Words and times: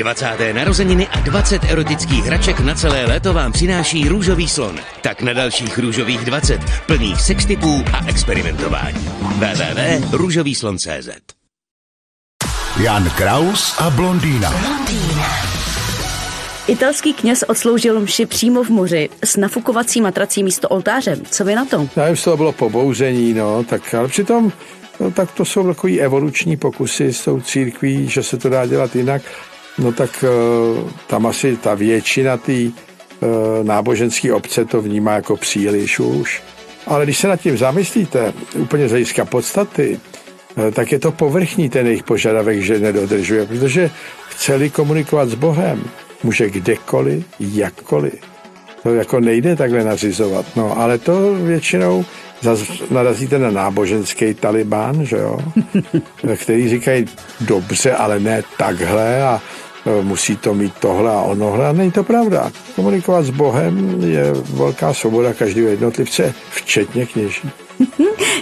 20. 0.00 0.52
narozeniny 0.52 1.08
a 1.08 1.20
20 1.20 1.64
erotických 1.64 2.24
hraček 2.24 2.60
na 2.60 2.74
celé 2.74 3.06
léto 3.06 3.32
vám 3.32 3.52
přináší 3.52 4.08
Růžový 4.08 4.48
slon. 4.48 4.78
Tak 5.02 5.22
na 5.22 5.32
dalších 5.32 5.78
Růžových 5.78 6.24
20, 6.24 6.60
plných 6.86 7.20
sextipů 7.20 7.84
a 7.92 8.06
experimentování. 8.06 9.10
www.růžovýslon.cz 9.20 11.08
Jan 12.82 13.10
Kraus 13.10 13.74
a 13.78 13.90
blondýna. 13.90 14.54
Italský 16.66 17.14
kněz 17.14 17.44
odsloužil 17.48 18.00
mši 18.00 18.26
přímo 18.26 18.64
v 18.64 18.68
moři 18.68 19.08
s 19.24 19.36
nafukovací 19.36 20.00
matrací 20.00 20.42
místo 20.42 20.68
oltáře. 20.68 21.16
Co 21.30 21.44
vy 21.44 21.54
na 21.54 21.64
to? 21.64 21.88
Já 21.96 22.02
nevím, 22.02 22.22
to 22.24 22.36
bylo 22.36 22.52
pobouření, 22.52 23.34
no, 23.34 23.64
tak, 23.64 23.94
ale 23.94 24.08
přitom 24.08 24.52
no, 25.00 25.10
tak 25.10 25.32
to 25.32 25.44
jsou 25.44 25.66
takový 25.66 26.00
evoluční 26.00 26.56
pokusy 26.56 27.12
s 27.12 27.24
tou 27.24 27.40
církví, 27.40 28.08
že 28.08 28.22
se 28.22 28.36
to 28.36 28.48
dá 28.48 28.66
dělat 28.66 28.96
jinak. 28.96 29.22
No 29.80 29.92
tak 29.92 30.24
eh, 30.24 30.90
tam 31.06 31.26
asi 31.26 31.56
ta 31.56 31.74
většina 31.74 32.36
té 32.36 32.52
eh, 32.52 32.70
náboženské 33.62 34.32
obce 34.32 34.64
to 34.64 34.82
vnímá 34.82 35.12
jako 35.12 35.36
příliš 35.36 36.00
už. 36.00 36.42
Ale 36.86 37.04
když 37.04 37.18
se 37.18 37.28
nad 37.28 37.40
tím 37.40 37.58
zamyslíte, 37.58 38.32
úplně 38.58 38.88
z 38.88 38.90
hlediska 38.90 39.24
podstaty, 39.24 40.00
eh, 40.56 40.70
tak 40.70 40.92
je 40.92 40.98
to 40.98 41.12
povrchní 41.12 41.68
ten 41.68 41.86
jejich 41.86 42.02
požadavek, 42.02 42.60
že 42.60 42.78
nedodržuje, 42.78 43.46
protože 43.46 43.90
chceli 44.28 44.70
komunikovat 44.70 45.28
s 45.28 45.34
Bohem, 45.34 45.84
může 46.22 46.50
kdekoliv, 46.50 47.24
jakkoliv. 47.40 48.20
To 48.82 48.94
jako 48.94 49.20
nejde 49.20 49.56
takhle 49.56 49.84
nařizovat, 49.84 50.46
no, 50.56 50.78
ale 50.78 50.98
to 50.98 51.34
většinou 51.34 52.04
zase 52.40 52.64
narazíte 52.90 53.38
na 53.38 53.50
náboženský 53.50 54.34
talibán, 54.34 55.04
že 55.04 55.16
jo, 55.16 55.38
který 56.36 56.68
říkají 56.68 57.06
dobře, 57.40 57.92
ale 57.92 58.20
ne 58.20 58.42
takhle 58.58 59.22
a 59.22 59.40
musí 60.02 60.36
to 60.36 60.54
mít 60.54 60.74
tohle 60.80 61.10
a 61.10 61.22
onohle. 61.22 61.68
A 61.68 61.72
není 61.72 61.90
to 61.90 62.04
pravda. 62.04 62.52
Komunikovat 62.76 63.22
s 63.22 63.30
Bohem 63.30 64.02
je 64.04 64.32
velká 64.32 64.94
svoboda 64.94 65.34
každého 65.34 65.68
jednotlivce, 65.68 66.34
včetně 66.50 67.06
kněží. 67.06 67.50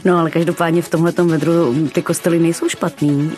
No 0.04 0.18
ale 0.18 0.30
každopádně 0.30 0.82
v 0.82 0.88
tomhle 0.88 1.12
vedru 1.24 1.88
ty 1.92 2.02
kostely 2.02 2.38
nejsou 2.38 2.68
špatný. 2.68 3.32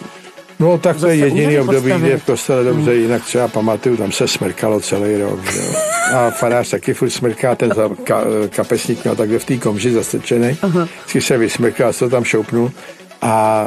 No 0.61 0.78
tak 0.78 0.97
to 0.97 1.06
je 1.06 1.16
jediný 1.16 1.58
období, 1.58 1.92
kde 1.92 2.16
v 2.16 2.24
kostele 2.24 2.64
dobře, 2.64 2.91
hmm. 2.91 3.00
jinak 3.00 3.24
třeba 3.24 3.48
pamatuju, 3.48 3.97
tam 3.97 4.12
se 4.12 4.28
smrkalo 4.28 4.80
celý 4.80 5.17
rok. 5.17 5.52
Že? 5.52 5.61
A 6.14 6.30
farář 6.30 6.70
taky 6.70 6.94
furt 6.94 7.11
smrká, 7.11 7.55
ten 7.55 7.72
za, 7.74 7.91
ka, 8.05 8.24
kapesník 8.48 9.05
měl 9.05 9.17
takhle 9.17 9.39
v 9.39 9.44
té 9.44 9.56
komži 9.56 9.92
zastrčený. 9.92 10.58
Vždycky 11.00 11.20
se 11.20 11.39
vysmrkal, 11.39 11.92
to 11.92 12.08
tam 12.11 12.24
šoupnul. 12.24 12.72
A 13.22 13.66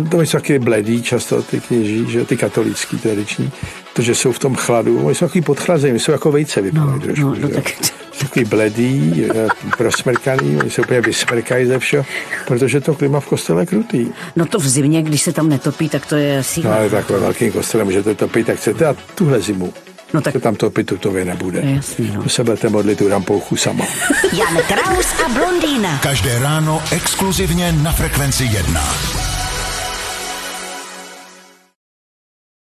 uh, 0.00 0.08
to 0.08 0.20
jsou 0.20 0.38
taky 0.38 0.58
bledý 0.58 1.02
často 1.02 1.42
ty 1.42 1.60
kněží, 1.60 2.10
že 2.10 2.24
ty 2.24 2.36
katolický 2.36 2.98
tradiční, 2.98 3.50
protože 3.94 4.14
jsou 4.14 4.32
v 4.32 4.38
tom 4.38 4.54
chladu, 4.54 5.02
oni 5.06 5.14
jsou 5.14 5.26
takový 5.26 5.42
podchlazení, 5.42 5.98
jsou 5.98 6.12
jako 6.12 6.32
vejce 6.32 6.60
vypadají 6.60 6.92
no, 6.92 7.00
trošku. 7.00 7.24
No, 7.24 7.36
no, 7.40 7.48
tak... 7.48 7.72
Takový 8.18 8.44
bledý, 8.44 9.26
prosmrkaný, 9.76 10.56
oni 10.56 10.70
se 10.70 10.80
úplně 10.80 11.00
vysmrkají 11.00 11.66
ze 11.66 11.78
všeho, 11.78 12.04
protože 12.46 12.80
to 12.80 12.94
klima 12.94 13.20
v 13.20 13.26
kostele 13.26 13.62
je 13.62 13.66
krutý. 13.66 14.06
No 14.36 14.46
to 14.46 14.58
v 14.58 14.68
zimě, 14.68 15.02
když 15.02 15.22
se 15.22 15.32
tam 15.32 15.48
netopí, 15.48 15.88
tak 15.88 16.06
to 16.06 16.16
je 16.16 16.38
asi... 16.38 16.62
No 16.64 16.72
ale 16.72 16.90
takové 16.90 17.18
velký 17.18 17.50
kostele 17.50 17.84
můžete 17.84 18.14
topit, 18.14 18.46
tak 18.46 18.56
chcete 18.56 18.86
a 18.86 18.96
tuhle 19.14 19.40
zimu 19.40 19.72
No 20.14 20.20
tak... 20.20 20.32
Se 20.32 20.40
tam 20.40 20.54
to 20.56 20.70
tutově 20.70 21.24
nebude. 21.24 21.60
Jasný, 21.60 22.10
no. 22.14 22.22
To 22.22 22.28
se 22.28 22.44
budete 22.44 22.68
modlit 22.68 22.98
tu 22.98 23.08
rampouchu 23.08 23.56
sama. 23.56 23.84
Jan 24.32 24.56
Kraus 24.68 25.06
a 25.26 25.28
blondýna. 25.28 25.98
Každé 26.02 26.38
ráno 26.38 26.82
exkluzivně 26.92 27.72
na 27.72 27.92
Frekvenci 27.92 28.44
1. 28.44 28.80